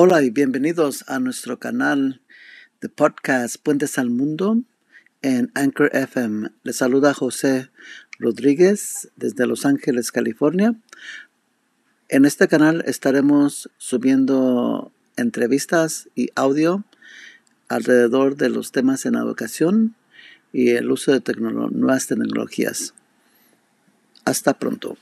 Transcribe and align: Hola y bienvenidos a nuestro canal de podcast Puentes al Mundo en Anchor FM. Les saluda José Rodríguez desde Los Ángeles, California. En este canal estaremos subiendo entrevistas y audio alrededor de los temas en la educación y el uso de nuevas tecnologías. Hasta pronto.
Hola 0.00 0.22
y 0.22 0.30
bienvenidos 0.30 1.04
a 1.08 1.18
nuestro 1.18 1.58
canal 1.58 2.20
de 2.80 2.88
podcast 2.88 3.56
Puentes 3.60 3.98
al 3.98 4.10
Mundo 4.10 4.62
en 5.22 5.50
Anchor 5.56 5.90
FM. 5.92 6.50
Les 6.62 6.76
saluda 6.76 7.14
José 7.14 7.72
Rodríguez 8.20 9.10
desde 9.16 9.48
Los 9.48 9.66
Ángeles, 9.66 10.12
California. 10.12 10.76
En 12.08 12.26
este 12.26 12.46
canal 12.46 12.84
estaremos 12.86 13.70
subiendo 13.76 14.92
entrevistas 15.16 16.08
y 16.14 16.28
audio 16.36 16.84
alrededor 17.66 18.36
de 18.36 18.50
los 18.50 18.70
temas 18.70 19.04
en 19.04 19.14
la 19.14 19.22
educación 19.22 19.96
y 20.52 20.70
el 20.76 20.92
uso 20.92 21.10
de 21.10 21.34
nuevas 21.40 22.06
tecnologías. 22.06 22.94
Hasta 24.24 24.60
pronto. 24.60 24.96